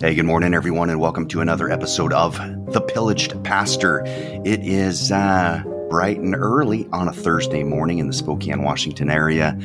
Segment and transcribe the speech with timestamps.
[0.00, 2.36] Hey, good morning, everyone, and welcome to another episode of
[2.72, 4.04] The Pillaged Pastor.
[4.06, 5.60] It is uh,
[5.90, 9.58] bright and early on a Thursday morning in the Spokane, Washington area.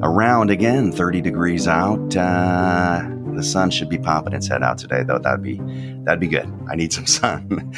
[0.00, 2.16] Around again 30 degrees out.
[2.16, 5.18] Uh, the sun should be popping its head out today, though.
[5.18, 5.60] That'd be
[6.04, 6.48] that'd be good.
[6.70, 7.74] I need some sun.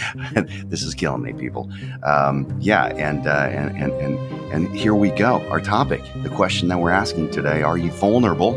[0.66, 1.70] this is killing me, people.
[2.02, 5.40] Um, yeah, and, uh, and and and and here we go.
[5.48, 8.54] Our topic, the question that we're asking today: Are you vulnerable?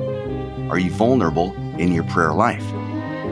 [0.70, 2.66] Are you vulnerable in your prayer life?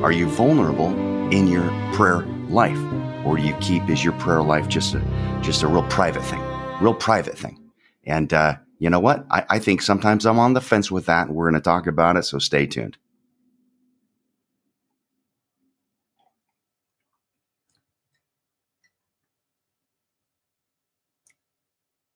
[0.04, 0.90] Are you vulnerable
[1.32, 2.78] in your prayer life?
[3.26, 6.42] Or do you keep is your prayer life just a just a real private thing?
[6.82, 7.72] Real private thing.
[8.04, 9.26] And uh, you know what?
[9.32, 11.30] I, I think sometimes I'm on the fence with that.
[11.30, 12.98] We're going to talk about it, so stay tuned.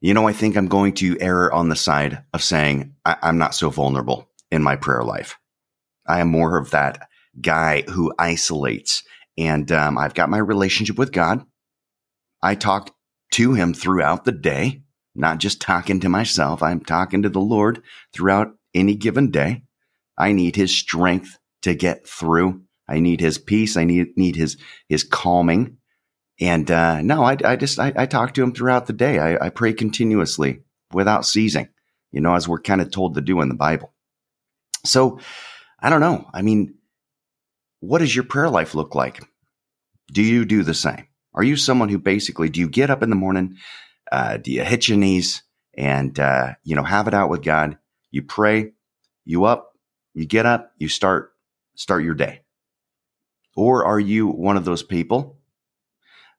[0.01, 3.37] You know, I think I'm going to err on the side of saying I, am
[3.37, 5.39] not so vulnerable in my prayer life.
[6.05, 7.07] I am more of that
[7.39, 9.03] guy who isolates.
[9.37, 11.45] And um, I've got my relationship with God.
[12.41, 12.95] I talk
[13.33, 14.83] to him throughout the day,
[15.15, 16.63] not just talking to myself.
[16.63, 17.81] I'm talking to the Lord
[18.13, 19.63] throughout any given day.
[20.17, 22.61] I need his strength to get through.
[22.87, 23.77] I need his peace.
[23.77, 24.57] I need, need his,
[24.87, 25.77] his calming.
[26.39, 29.19] And, uh, no, I, I just, I, I, talk to him throughout the day.
[29.19, 30.61] I, I pray continuously
[30.93, 31.69] without ceasing,
[32.11, 33.93] you know, as we're kind of told to do in the Bible.
[34.85, 35.19] So
[35.79, 36.29] I don't know.
[36.33, 36.75] I mean,
[37.79, 39.21] what does your prayer life look like?
[40.11, 41.07] Do you do the same?
[41.33, 43.57] Are you someone who basically do you get up in the morning?
[44.11, 45.43] Uh, do you hit your knees
[45.77, 47.77] and uh, you know have it out with God?
[48.09, 48.71] You pray,
[49.25, 49.73] you up,
[50.13, 51.33] you get up, you start
[51.75, 52.41] start your day.
[53.55, 55.37] Or are you one of those people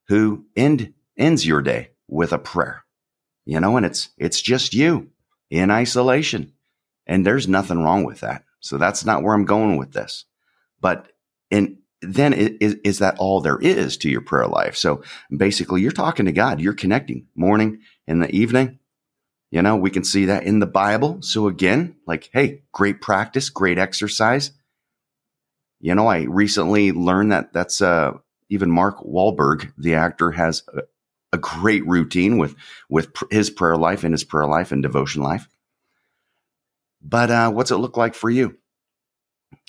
[0.08, 2.84] who end ends your day with a prayer?
[3.45, 5.11] You know, and it's it's just you
[5.50, 6.52] in isolation.
[7.06, 8.45] And there's nothing wrong with that.
[8.61, 10.27] So that's not where I'm going with this.
[10.80, 11.08] But
[11.50, 14.77] and then is, is that all there is to your prayer life?
[14.77, 15.02] So
[15.36, 18.78] basically, you're talking to God, you're connecting morning and the evening.
[19.50, 21.23] You know, we can see that in the Bible.
[21.23, 24.52] So again, like, hey, great practice, great exercise.
[25.80, 28.12] You know, I recently learned that that's uh,
[28.50, 30.83] even Mark Wahlberg, the actor, has a,
[31.33, 32.56] a great routine with
[32.89, 35.48] with pr- his prayer life and his prayer life and devotion life.
[37.00, 38.56] But uh, what's it look like for you?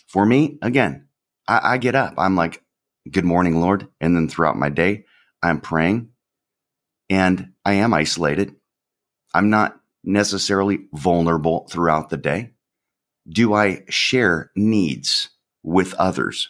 [0.08, 1.09] For me, again,
[1.50, 2.14] I, I get up.
[2.18, 2.64] I'm like,
[3.10, 3.88] good morning, Lord.
[4.00, 5.06] And then throughout my day,
[5.42, 6.10] I'm praying
[7.10, 8.56] and I am isolated.
[9.34, 12.52] I'm not necessarily vulnerable throughout the day.
[13.28, 15.30] Do I share needs
[15.64, 16.50] with others?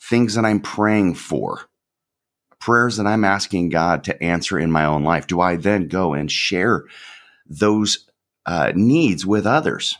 [0.00, 1.60] Things that I'm praying for,
[2.60, 5.26] prayers that I'm asking God to answer in my own life.
[5.26, 6.84] Do I then go and share
[7.46, 8.06] those
[8.46, 9.96] uh, needs with others?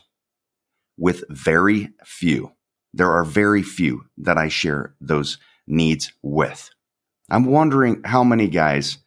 [0.97, 2.54] With very few
[2.95, 6.69] there are very few that I share those needs with.
[7.29, 8.99] I'm wondering how many guys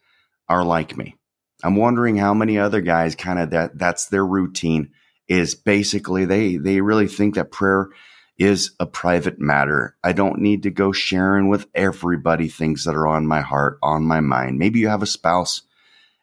[0.47, 1.15] are like me.
[1.63, 4.91] I'm wondering how many other guys kind of that that's their routine
[5.27, 7.89] is basically they they really think that prayer
[8.37, 9.97] is a private matter.
[10.03, 14.03] I don't need to go sharing with everybody things that are on my heart, on
[14.03, 14.59] my mind.
[14.59, 15.63] Maybe you have a spouse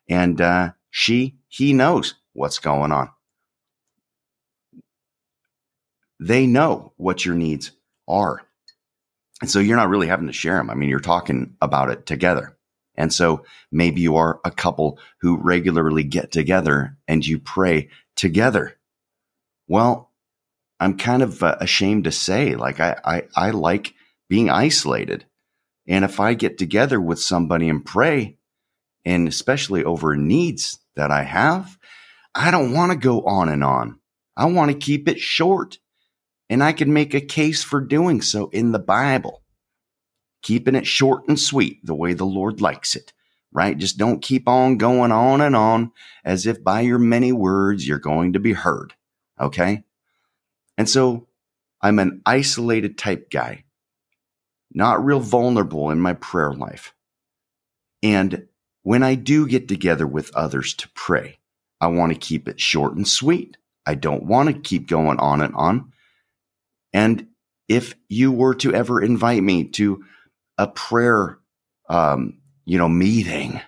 [0.08, 3.10] and uh, she he knows what's going on
[6.18, 7.72] they know what your needs
[8.08, 8.42] are.
[9.40, 10.70] And so you're not really having to share them.
[10.70, 12.56] I mean, you're talking about it together.
[12.96, 18.78] And so maybe you are a couple who regularly get together and you pray together.
[19.68, 20.10] Well,
[20.80, 23.94] I'm kind of uh, ashamed to say, like, I, I, I like
[24.28, 25.26] being isolated.
[25.86, 28.38] And if I get together with somebody and pray,
[29.04, 31.78] and especially over needs that I have,
[32.34, 34.00] I don't want to go on and on.
[34.36, 35.78] I want to keep it short.
[36.48, 39.42] And I can make a case for doing so in the Bible.
[40.42, 43.12] Keeping it short and sweet, the way the Lord likes it,
[43.52, 43.76] right?
[43.76, 45.90] Just don't keep on going on and on
[46.24, 48.94] as if by your many words you're going to be heard.
[49.40, 49.82] Okay.
[50.78, 51.26] And so
[51.80, 53.64] I'm an isolated type guy,
[54.72, 56.94] not real vulnerable in my prayer life.
[58.02, 58.46] And
[58.82, 61.38] when I do get together with others to pray,
[61.80, 63.56] I want to keep it short and sweet.
[63.84, 65.92] I don't want to keep going on and on.
[66.96, 67.26] And
[67.68, 70.02] if you were to ever invite me to
[70.56, 71.38] a prayer,
[71.90, 73.60] um, you know, meeting,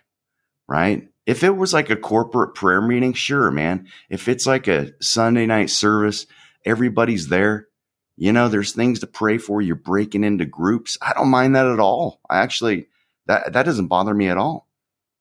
[0.67, 1.07] right?
[1.27, 3.89] If it was like a corporate prayer meeting, sure, man.
[4.09, 6.25] If it's like a Sunday night service,
[6.65, 7.69] everybody's there.
[8.17, 9.61] You know, there's things to pray for.
[9.61, 10.97] You're breaking into groups.
[11.03, 12.23] I don't mind that at all.
[12.31, 12.87] I actually,
[13.27, 14.71] that, that doesn't bother me at all.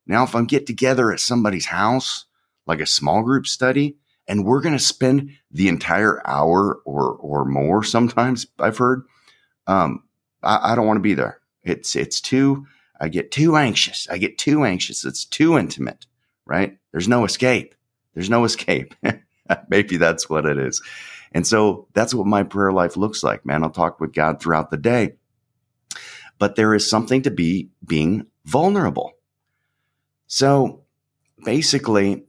[0.06, 2.24] Now, if I'm get together at somebody's house,
[2.65, 7.45] like a small group study, and we're going to spend the entire hour or or
[7.45, 9.03] more sometimes I've heard
[9.68, 10.03] Um,
[10.44, 11.39] I, I don't want to be there.
[11.63, 12.65] It's, it's too,
[13.00, 14.07] I get too anxious.
[14.09, 15.06] I get too anxious.
[15.06, 16.06] It's too intimate,
[16.45, 16.77] right?
[16.91, 17.75] There's no escape.
[18.13, 18.95] There's no escape.
[19.69, 20.81] Maybe that's what it is.
[21.33, 23.63] And so that's what my prayer life looks like, man.
[23.63, 25.15] I'll talk with God throughout the day,
[26.39, 29.13] but there is something to be being vulnerable.
[30.27, 30.83] So
[31.44, 32.25] basically,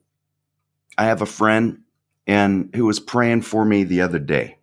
[0.96, 1.80] I have a friend
[2.28, 4.58] and who was praying for me the other day,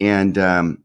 [0.00, 0.82] and um,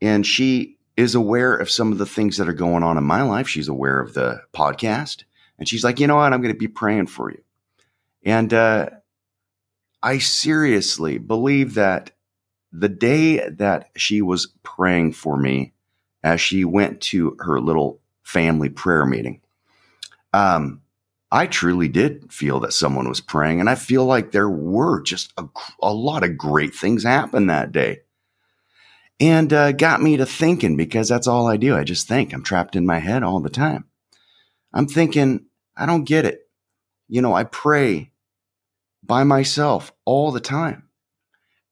[0.00, 3.22] and she is aware of some of the things that are going on in my
[3.22, 3.48] life.
[3.48, 5.24] She's aware of the podcast,
[5.58, 7.42] and she's like, you know what, I'm going to be praying for you.
[8.24, 8.90] And uh,
[10.02, 12.12] I seriously believe that
[12.72, 15.72] the day that she was praying for me,
[16.22, 19.40] as she went to her little family prayer meeting,
[20.32, 20.80] um,
[21.34, 25.32] I truly did feel that someone was praying, and I feel like there were just
[25.36, 25.44] a,
[25.82, 28.02] a lot of great things happen that day
[29.18, 31.76] and uh, got me to thinking because that's all I do.
[31.76, 32.32] I just think.
[32.32, 33.84] I'm trapped in my head all the time.
[34.72, 35.46] I'm thinking,
[35.76, 36.48] I don't get it.
[37.08, 38.12] You know, I pray
[39.02, 40.88] by myself all the time.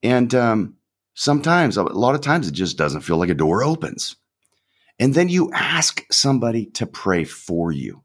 [0.03, 0.77] And um,
[1.15, 4.17] sometimes, a lot of times, it just doesn't feel like a door opens.
[4.99, 8.02] And then you ask somebody to pray for you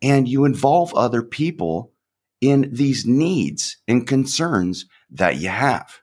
[0.00, 1.92] and you involve other people
[2.40, 6.00] in these needs and concerns that you have.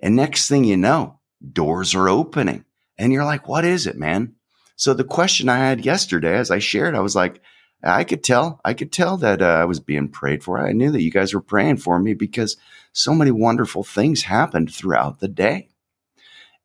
[0.00, 1.20] And next thing you know,
[1.52, 2.64] doors are opening.
[2.96, 4.34] And you're like, what is it, man?
[4.76, 7.40] So the question I had yesterday, as I shared, I was like,
[7.82, 10.58] I could tell, I could tell that uh, I was being prayed for.
[10.58, 12.56] I knew that you guys were praying for me because
[12.92, 15.68] so many wonderful things happened throughout the day.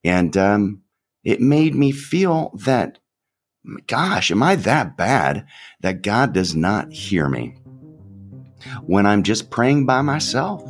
[0.04, 0.82] And um,
[1.24, 3.00] it made me feel that,
[3.88, 5.46] gosh, am I that bad
[5.82, 7.56] that God does not hear me
[8.82, 10.64] when I'm just praying by myself?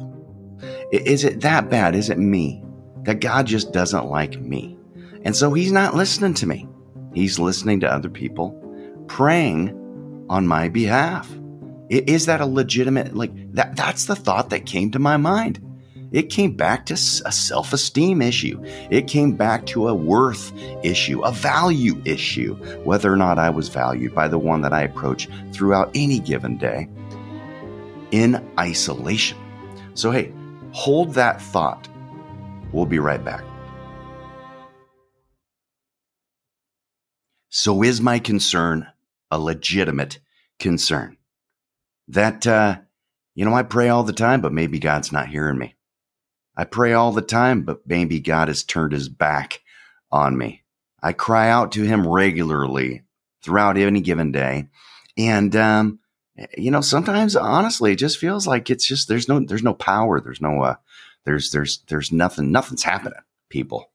[0.91, 1.95] Is it that bad?
[1.95, 2.63] Is it me?
[3.03, 4.77] that God just doesn't like me.
[5.23, 6.67] And so he's not listening to me.
[7.13, 8.59] He's listening to other people
[9.07, 11.29] praying on my behalf.
[11.89, 15.59] Is that a legitimate, like, that, that's the thought that came to my mind.
[16.13, 16.97] It came back to a
[17.31, 18.63] self esteem issue.
[18.89, 22.55] It came back to a worth issue, a value issue,
[22.85, 26.57] whether or not I was valued by the one that I approach throughout any given
[26.57, 26.87] day
[28.11, 29.37] in isolation.
[29.95, 30.31] So, hey,
[30.71, 31.89] hold that thought
[32.73, 33.45] We'll be right back.
[37.49, 38.87] So, is my concern
[39.29, 40.19] a legitimate
[40.59, 41.17] concern?
[42.07, 42.79] That, uh,
[43.35, 45.75] you know, I pray all the time, but maybe God's not hearing me.
[46.55, 49.61] I pray all the time, but maybe God has turned his back
[50.11, 50.63] on me.
[51.01, 53.03] I cry out to him regularly
[53.43, 54.67] throughout any given day.
[55.17, 55.99] And, um,
[56.57, 60.19] you know, sometimes honestly, it just feels like it's just, there's no, there's no power.
[60.19, 60.75] There's no, uh,
[61.25, 63.19] there's there's there's nothing nothing's happening,
[63.49, 63.91] people.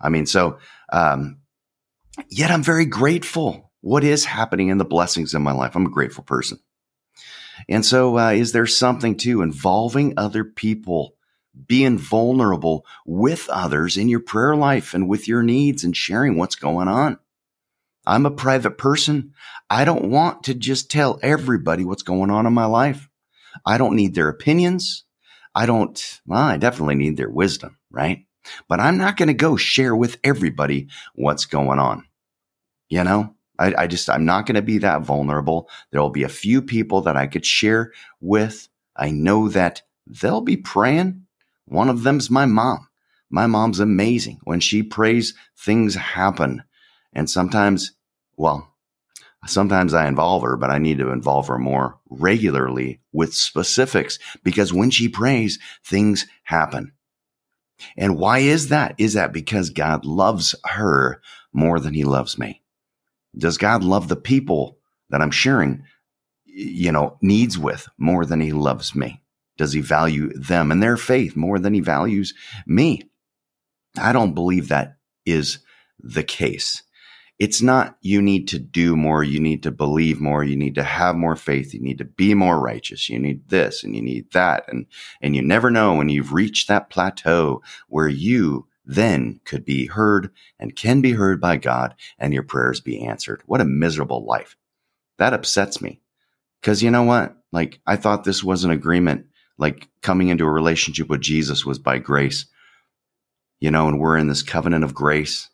[0.00, 0.58] I mean, so
[0.92, 1.38] um,
[2.28, 3.70] yet I'm very grateful.
[3.80, 5.74] What is happening in the blessings in my life?
[5.74, 6.58] I'm a grateful person.
[7.68, 11.14] And so, uh, is there something to involving other people,
[11.66, 16.56] being vulnerable with others in your prayer life and with your needs and sharing what's
[16.56, 17.18] going on?
[18.06, 19.34] I'm a private person.
[19.70, 23.08] I don't want to just tell everybody what's going on in my life.
[23.64, 25.04] I don't need their opinions.
[25.54, 28.26] I don't, well, I definitely need their wisdom, right?
[28.68, 32.04] But I'm not going to go share with everybody what's going on.
[32.88, 35.68] You know, I, I just, I'm not going to be that vulnerable.
[35.90, 38.68] There'll be a few people that I could share with.
[38.96, 41.26] I know that they'll be praying.
[41.66, 42.88] One of them's my mom.
[43.30, 44.40] My mom's amazing.
[44.44, 46.62] When she prays, things happen.
[47.12, 47.92] And sometimes,
[48.36, 48.72] well,
[49.46, 54.72] Sometimes I involve her, but I need to involve her more regularly with specifics because
[54.72, 56.92] when she prays, things happen.
[57.96, 58.94] And why is that?
[58.98, 61.20] Is that because God loves her
[61.52, 62.62] more than he loves me?
[63.36, 64.78] Does God love the people
[65.10, 65.82] that I'm sharing,
[66.44, 69.21] you know, needs with more than he loves me?
[69.56, 72.34] Does he value them and their faith more than he values
[72.66, 73.02] me?
[73.98, 75.58] I don't believe that is
[75.98, 76.82] the case
[77.42, 80.84] it's not you need to do more, you need to believe more, you need to
[80.84, 84.30] have more faith, you need to be more righteous, you need this and you need
[84.30, 84.64] that.
[84.68, 84.86] And,
[85.20, 90.30] and you never know when you've reached that plateau where you then could be heard
[90.60, 93.42] and can be heard by God and your prayers be answered.
[93.46, 94.56] What a miserable life.
[95.18, 96.00] That upsets me.
[96.62, 97.36] Cause you know what?
[97.50, 99.26] Like I thought this was an agreement,
[99.62, 102.44] like coming into a relationship with Jesus was by grace,
[103.60, 105.48] you know, and we're in this covenant of grace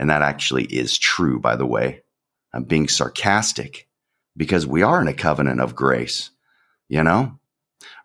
[0.00, 2.02] and that actually is true, by the way.
[2.54, 3.86] I'm being sarcastic
[4.34, 6.30] because we are in a covenant of grace.
[6.88, 7.38] You know,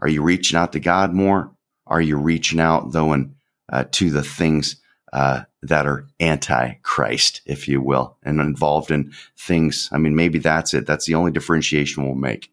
[0.02, 1.56] are you reaching out to God more?
[1.88, 3.36] Are you reaching out though and
[3.72, 4.76] uh, to the things
[5.14, 9.88] uh, that are anti-Christ, if you will, and involved in things.
[9.94, 10.86] I mean, maybe that's it.
[10.86, 12.52] That's the only differentiation we'll make.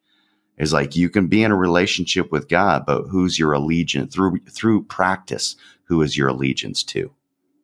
[0.59, 4.39] Is like you can be in a relationship with God, but who's your allegiance through
[4.51, 5.57] through practice?
[5.85, 7.13] Who is your allegiance to?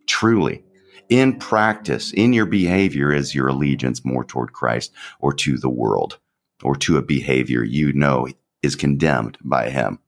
[0.06, 0.64] Truly,
[1.08, 6.18] in practice, in your behavior, is your allegiance more toward Christ or to the world
[6.62, 8.26] or to a behavior you know
[8.62, 9.98] is condemned by Him?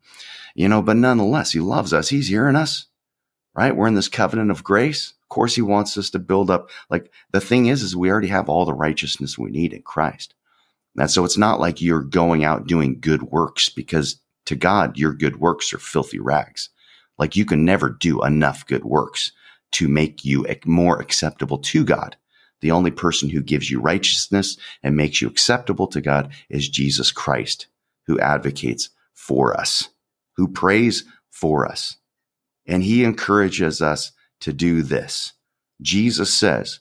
[0.55, 2.09] You know, but nonetheless, He loves us.
[2.09, 2.87] He's hearing us
[3.55, 3.75] right?
[3.75, 5.15] We're in this covenant of grace.
[5.23, 6.71] Of course, he wants us to build up.
[6.89, 10.35] Like the thing is, is we already have all the righteousness we need in Christ.
[10.97, 15.13] And so it's not like you're going out doing good works because to God, your
[15.13, 16.71] good works are filthy rags.
[17.19, 19.33] Like you can never do enough good works
[19.73, 22.17] to make you more acceptable to God.
[22.61, 27.13] The only person who gives you righteousness and makes you acceptable to God is Jesus
[27.13, 27.69] Christ,
[28.07, 29.89] who advocates for us,
[30.37, 31.97] who prays for us.
[32.67, 35.33] And he encourages us to do this.
[35.81, 36.81] Jesus says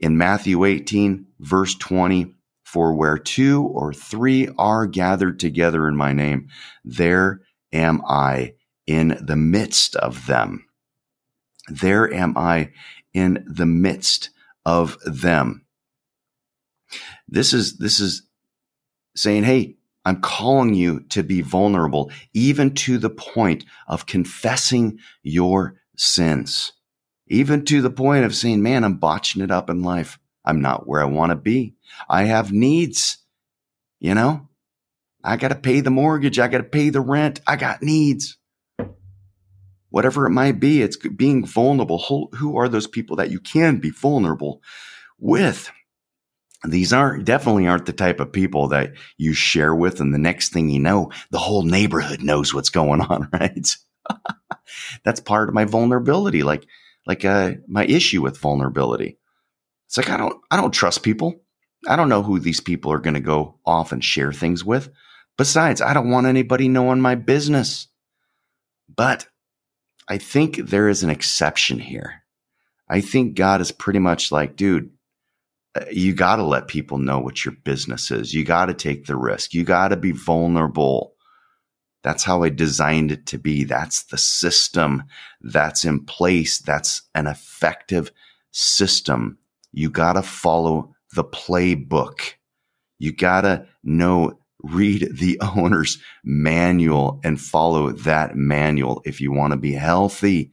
[0.00, 2.34] in Matthew 18, verse 20,
[2.72, 6.48] for where two or three are gathered together in my name,
[6.84, 7.40] there
[7.72, 8.54] am I
[8.86, 10.66] in the midst of them.
[11.68, 12.72] There am I
[13.14, 14.28] in the midst
[14.66, 15.64] of them.
[17.26, 18.24] This is, this is
[19.16, 25.80] saying, Hey, I'm calling you to be vulnerable, even to the point of confessing your
[25.96, 26.72] sins,
[27.28, 30.18] even to the point of saying, man, I'm botching it up in life.
[30.48, 31.74] I'm not where I want to be.
[32.08, 33.18] I have needs.
[34.00, 34.48] You know,
[35.22, 36.38] I got to pay the mortgage.
[36.38, 37.40] I got to pay the rent.
[37.46, 38.38] I got needs.
[39.90, 41.98] Whatever it might be, it's being vulnerable.
[42.36, 44.62] Who are those people that you can be vulnerable
[45.18, 45.70] with?
[46.66, 50.52] these aren't definitely aren't the type of people that you share with and the next
[50.52, 53.76] thing you know the whole neighborhood knows what's going on right
[55.04, 56.66] that's part of my vulnerability like
[57.06, 59.18] like uh, my issue with vulnerability
[59.88, 61.34] it's like i don't i don't trust people
[61.88, 64.90] i don't know who these people are going to go off and share things with
[65.36, 67.88] besides i don't want anybody knowing my business
[68.94, 69.26] but
[70.08, 72.22] i think there is an exception here
[72.88, 74.90] i think god is pretty much like dude
[75.74, 78.34] uh, you got to let people know what your business is.
[78.34, 79.54] You got to take the risk.
[79.54, 81.14] You got to be vulnerable.
[82.02, 83.64] That's how I designed it to be.
[83.64, 85.04] That's the system
[85.40, 86.58] that's in place.
[86.58, 88.12] That's an effective
[88.50, 89.38] system.
[89.72, 92.34] You got to follow the playbook.
[92.98, 99.52] You got to know, read the owner's manual and follow that manual if you want
[99.52, 100.52] to be healthy,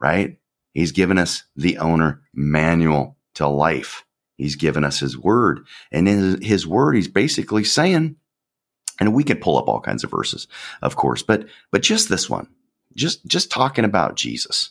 [0.00, 0.38] right?
[0.72, 4.04] He's given us the owner manual to life.
[4.36, 5.66] He's given us his word.
[5.92, 8.16] And in his word, he's basically saying,
[9.00, 10.48] and we could pull up all kinds of verses,
[10.82, 12.48] of course, but, but just this one,
[12.96, 14.70] just, just talking about Jesus,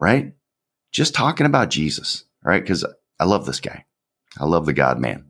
[0.00, 0.34] right?
[0.92, 2.64] Just talking about Jesus, right?
[2.64, 2.84] Cause
[3.18, 3.84] I love this guy.
[4.38, 5.24] I love the God man.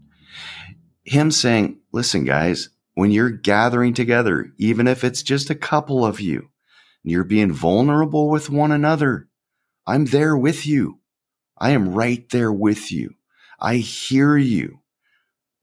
[1.04, 6.20] Him saying, listen, guys, when you're gathering together, even if it's just a couple of
[6.20, 6.50] you,
[7.02, 9.28] you're being vulnerable with one another.
[9.87, 11.00] I'm there with you.
[11.56, 13.14] I am right there with you.
[13.61, 14.80] I hear you.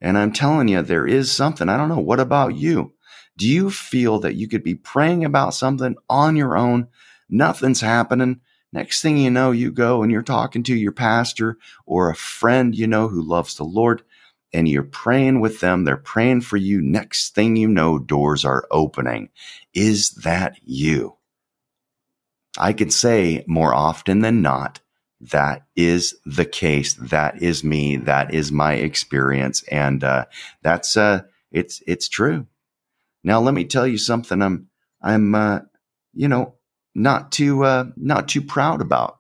[0.02, 1.70] And I'm telling you, there is something.
[1.70, 2.00] I don't know.
[2.00, 2.94] What about you?
[3.38, 6.88] Do you feel that you could be praying about something on your own?
[7.30, 8.42] Nothing's happening.
[8.74, 12.76] Next thing you know, you go and you're talking to your pastor or a friend
[12.76, 14.02] you know who loves the Lord
[14.52, 15.84] and you're praying with them.
[15.84, 16.82] They're praying for you.
[16.82, 19.30] Next thing you know, doors are opening.
[19.76, 21.18] Is that you?
[22.58, 24.80] I can say more often than not,
[25.22, 26.94] that is the case.
[26.96, 27.98] That is me.
[27.98, 29.64] That is my experience.
[29.72, 30.26] And, uh,
[30.64, 32.48] that's, uh, it's, it's true.
[33.24, 35.60] Now, let me tell you something I'm, I'm, uh,
[36.14, 36.56] you know,
[36.96, 39.20] not too, uh, not too proud about.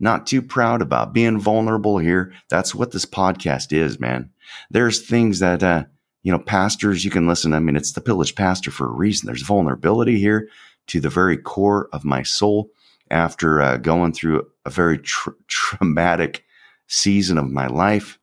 [0.00, 2.32] Not too proud about being vulnerable here.
[2.50, 4.30] That's what this podcast is, man.
[4.68, 5.84] There's things that, uh,
[6.24, 7.54] you know, pastors, you can listen.
[7.54, 9.26] I mean, it's the pillaged pastor for a reason.
[9.26, 10.48] There's vulnerability here
[10.88, 12.70] to the very core of my soul
[13.10, 16.44] after uh, going through a very traumatic
[16.88, 18.18] season of my life,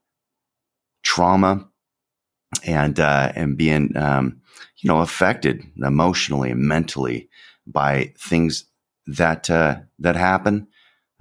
[1.04, 1.68] trauma,
[2.66, 4.42] and uh, and being um,
[4.78, 7.30] you know affected emotionally and mentally
[7.72, 8.66] by things
[9.08, 10.68] that uh, that happen,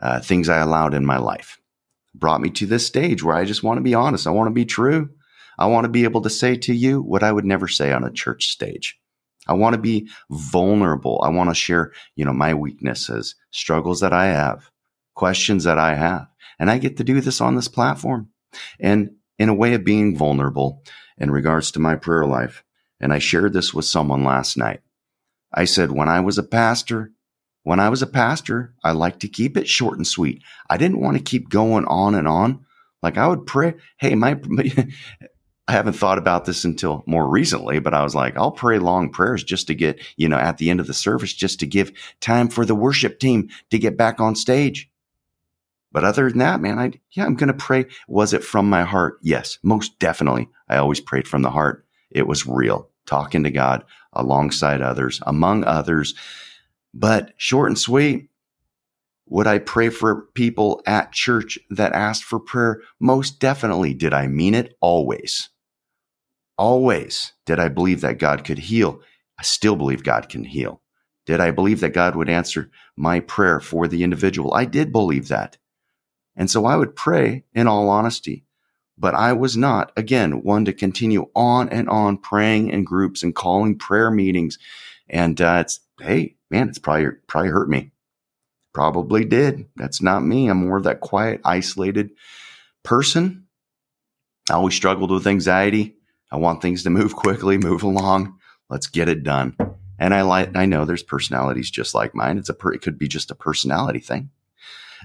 [0.03, 1.61] uh, things I allowed in my life,
[2.15, 4.27] brought me to this stage where I just want to be honest.
[4.27, 5.11] I want to be true.
[5.59, 8.05] I want to be able to say to you what I would never say on
[8.05, 8.99] a church stage.
[9.47, 11.21] I want to be vulnerable.
[11.23, 14.71] I want to share, you know, my weaknesses, struggles that I have,
[15.15, 16.29] questions that I have.
[16.59, 18.29] And I get to do this on this platform.
[18.79, 20.83] And in a way of being vulnerable
[21.17, 22.65] in regards to my prayer life.
[23.01, 24.81] And I shared this with someone last night.
[25.53, 27.13] I said, when I was a pastor,
[27.63, 30.43] When I was a pastor, I liked to keep it short and sweet.
[30.71, 32.65] I didn't want to keep going on and on.
[33.03, 34.41] Like I would pray, hey, my,
[35.69, 39.11] I haven't thought about this until more recently, but I was like, I'll pray long
[39.11, 41.93] prayers just to get, you know, at the end of the service, just to give
[42.21, 44.91] time for the worship team to get back on stage.
[45.93, 47.87] But other than that, man, I, yeah, I'm going to pray.
[48.09, 49.19] Was it from my heart?
[49.23, 50.49] Yes, most definitely.
[50.69, 51.87] I always prayed from the heart.
[52.11, 56.15] It was real, talking to God alongside others, among others.
[56.95, 58.29] But short and sweet,
[59.27, 62.81] would I pray for people at church that asked for prayer?
[63.01, 63.95] Most definitely.
[63.95, 64.77] Did I mean it?
[64.81, 65.51] Always.
[66.57, 67.33] Always.
[67.45, 69.01] Did I believe that God could heal?
[69.39, 70.81] I still believe God can heal.
[71.27, 74.55] Did I believe that God would answer my prayer for the individual?
[74.55, 75.59] I did believe that.
[76.35, 78.45] And so I would pray in all honesty.
[78.99, 83.35] But I was not, again, one to continue on and on praying in groups and
[83.35, 84.59] calling prayer meetings.
[85.09, 87.93] And uh, it's, hey, man, it's probably, probably hurt me.
[88.75, 89.67] Probably did.
[89.77, 90.49] That's not me.
[90.49, 92.11] I'm more of that quiet, isolated
[92.83, 93.47] person.
[94.51, 95.97] I always struggled with anxiety.
[96.31, 98.39] I want things to move quickly, move along.
[98.69, 99.57] Let's get it done.
[99.99, 102.39] And I like, I know there's personalities just like mine.
[102.39, 104.31] It's a, per, it could be just a personality thing.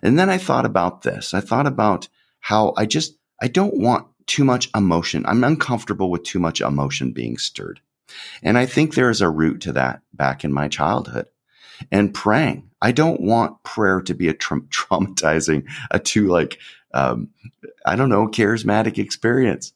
[0.01, 1.33] And then I thought about this.
[1.33, 2.07] I thought about
[2.39, 5.25] how I just, I don't want too much emotion.
[5.25, 7.81] I'm uncomfortable with too much emotion being stirred.
[8.41, 11.27] And I think there is a root to that back in my childhood
[11.91, 12.69] and praying.
[12.81, 16.59] I don't want prayer to be a tra- traumatizing, a too like,
[16.93, 17.29] um,
[17.85, 19.73] I don't know, charismatic experience.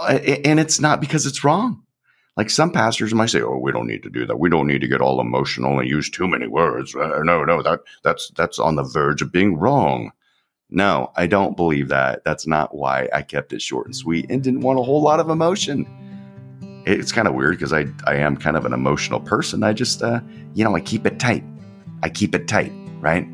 [0.00, 1.84] And it's not because it's wrong.
[2.36, 4.40] Like some pastors might say, "Oh, we don't need to do that.
[4.40, 7.62] We don't need to get all emotional and use too many words." Uh, no, no,
[7.62, 10.10] that that's that's on the verge of being wrong.
[10.70, 12.24] No, I don't believe that.
[12.24, 15.20] That's not why I kept it short and sweet and didn't want a whole lot
[15.20, 15.86] of emotion.
[16.86, 19.62] It's kind of weird because I I am kind of an emotional person.
[19.62, 20.20] I just uh,
[20.54, 21.44] you know I keep it tight.
[22.02, 23.24] I keep it tight, right?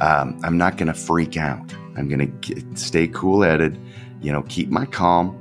[0.00, 1.74] Um, I'm not going to freak out.
[1.96, 3.78] I'm going to stay cool headed.
[4.20, 5.40] You know, keep my calm.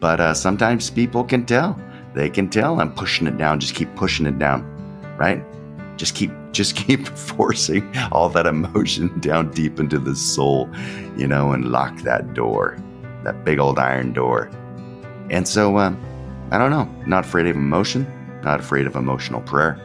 [0.00, 1.78] But uh, sometimes people can tell
[2.14, 3.60] they can tell I'm pushing it down.
[3.60, 4.62] Just keep pushing it down,
[5.18, 5.42] right?
[6.00, 10.66] Just keep, just keep forcing all that emotion down deep into the soul,
[11.14, 12.78] you know, and lock that door,
[13.22, 14.50] that big old iron door.
[15.28, 16.02] And so, um,
[16.52, 18.06] I don't know, not afraid of emotion,
[18.42, 19.78] not afraid of emotional prayer,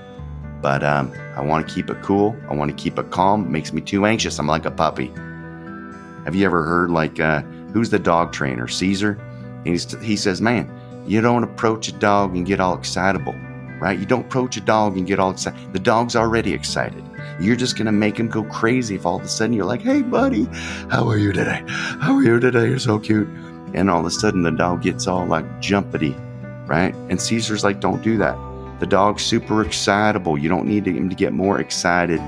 [0.62, 2.34] but um, I want to keep it cool.
[2.50, 3.44] I want to keep it calm.
[3.44, 4.40] It makes me too anxious.
[4.40, 5.08] I'm like a puppy.
[6.24, 7.42] Have you ever heard like uh,
[7.74, 8.70] who's the dog trainer?
[8.70, 9.20] Cesar.
[9.66, 10.72] And he says, man,
[11.06, 13.36] you don't approach a dog and get all excitable,
[13.80, 14.00] right?
[14.00, 15.74] You don't approach a dog and get all excited.
[15.74, 17.04] The dog's already excited.
[17.40, 19.82] You're just going to make him go crazy if all of a sudden you're like,
[19.82, 20.46] hey, buddy,
[20.90, 21.64] how are you today?
[21.68, 22.68] How are you today?
[22.68, 23.28] You're so cute.
[23.74, 26.16] And all of a sudden the dog gets all like jumpity,
[26.68, 26.96] right?
[27.10, 28.38] And Cesar's like, don't do that.
[28.80, 30.38] The dog's super excitable.
[30.38, 32.22] You don't need him to get more excited.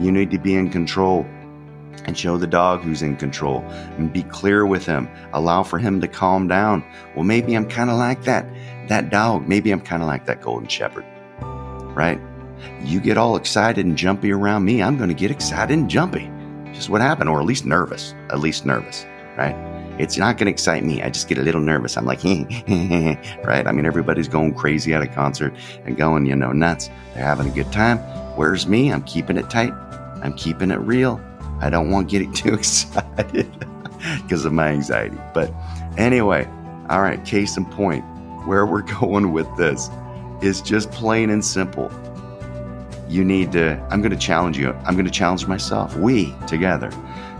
[0.00, 1.26] You need to be in control
[2.04, 3.60] and show the dog who's in control
[3.98, 5.08] and be clear with him.
[5.32, 6.84] Allow for him to calm down.
[7.14, 8.46] Well, maybe I'm kind of like that,
[8.88, 9.48] that dog.
[9.48, 11.04] Maybe I'm kind of like that golden shepherd,
[11.94, 12.20] right?
[12.82, 14.82] You get all excited and jumpy around me.
[14.82, 16.30] I'm going to get excited and jumpy.
[16.72, 19.56] Just what happened, or at least nervous, at least nervous, right?
[19.98, 21.02] It's not going to excite me.
[21.02, 21.96] I just get a little nervous.
[21.96, 22.22] I'm like,
[23.44, 23.66] right?
[23.66, 26.88] I mean, everybody's going crazy at a concert and going, you know, nuts.
[27.14, 27.98] They're having a good time.
[28.36, 28.92] Where's me?
[28.92, 29.72] I'm keeping it tight.
[30.22, 31.20] I'm keeping it real.
[31.60, 33.50] I don't want getting too excited
[34.22, 35.18] because of my anxiety.
[35.34, 35.52] But
[35.96, 36.48] anyway,
[36.88, 38.04] all right, case in point,
[38.46, 39.90] where we're going with this
[40.42, 41.90] is just plain and simple.
[43.08, 44.72] You need to, I'm going to challenge you.
[44.84, 45.96] I'm going to challenge myself.
[45.96, 46.90] We together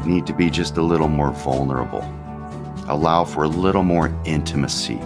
[0.05, 2.03] need to be just a little more vulnerable,
[2.89, 4.99] allow for a little more intimacy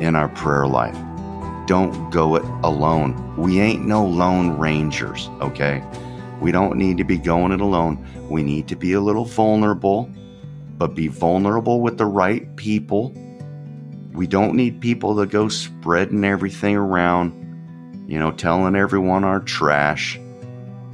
[0.00, 0.96] in our prayer life.
[1.66, 3.36] Don't go it alone.
[3.36, 5.84] We ain't no lone rangers, okay?
[6.40, 8.04] We don't need to be going it alone.
[8.28, 10.10] We need to be a little vulnerable,
[10.78, 13.14] but be vulnerable with the right people.
[14.20, 20.20] We don't need people to go spreading everything around, you know, telling everyone our trash.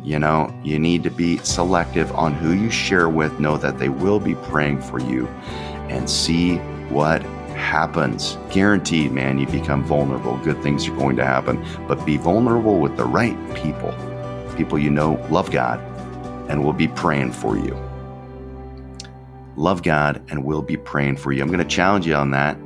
[0.04, 3.88] You know, you need to be selective on who you share with, know that they
[3.88, 5.26] will be praying for you,
[5.88, 6.58] and see
[6.88, 7.20] what
[7.56, 8.38] happens.
[8.52, 10.36] Guaranteed, man, you become vulnerable.
[10.44, 13.92] Good things are going to happen, but be vulnerable with the right people
[14.56, 15.80] people you know love God
[16.48, 17.76] and will be praying for you.
[19.56, 21.42] Love God and will be praying for you.
[21.42, 22.56] I'm going to challenge you on that.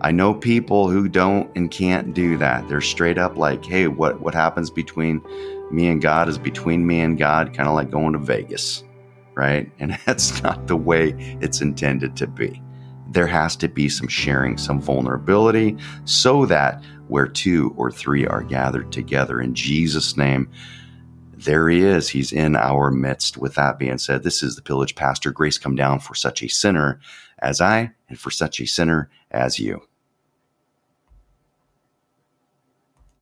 [0.00, 2.68] I know people who don't and can't do that.
[2.68, 5.20] They're straight up like, hey, what, what happens between
[5.72, 8.84] me and God is between me and God, kind of like going to Vegas,
[9.34, 9.70] right?
[9.78, 12.62] And that's not the way it's intended to be.
[13.10, 18.42] There has to be some sharing, some vulnerability, so that where two or three are
[18.42, 20.48] gathered together in Jesus' name,
[21.32, 22.08] there he is.
[22.08, 23.38] He's in our midst.
[23.38, 25.30] With that being said, this is the pillaged pastor.
[25.30, 27.00] Grace come down for such a sinner
[27.40, 29.82] as I and for such a sinner as you.